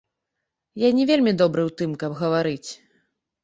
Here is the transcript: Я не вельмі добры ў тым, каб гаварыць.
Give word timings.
Я 0.83 0.89
не 1.01 1.05
вельмі 1.11 1.35
добры 1.43 1.61
ў 1.67 1.71
тым, 1.81 1.91
каб 2.05 2.11
гаварыць. 2.25 2.69